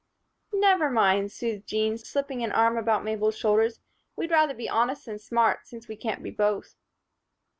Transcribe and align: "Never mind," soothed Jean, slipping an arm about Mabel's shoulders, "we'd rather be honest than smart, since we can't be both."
"Never 0.55 0.89
mind," 0.89 1.31
soothed 1.31 1.67
Jean, 1.67 1.95
slipping 1.99 2.41
an 2.43 2.51
arm 2.51 2.75
about 2.75 3.03
Mabel's 3.03 3.37
shoulders, 3.37 3.79
"we'd 4.15 4.31
rather 4.31 4.55
be 4.55 4.67
honest 4.67 5.05
than 5.05 5.19
smart, 5.19 5.67
since 5.67 5.87
we 5.87 5.95
can't 5.95 6.23
be 6.23 6.31
both." 6.31 6.73